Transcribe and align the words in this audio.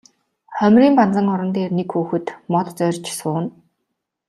Хоймрын 0.57 0.93
банзан 0.99 1.27
орон 1.33 1.49
дээр 1.55 1.71
нэг 1.77 1.87
хүүхэд 1.93 2.25
мод 2.51 2.67
зорьж 2.77 3.05
сууна. 3.19 3.47